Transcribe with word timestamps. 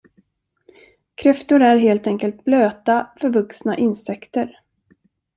Kräftor 1.15 1.61
är 1.61 1.77
helt 1.77 2.07
enkelt 2.07 2.43
blöta, 2.45 3.09
förvuxna 3.19 3.77
insekter. 3.77 4.59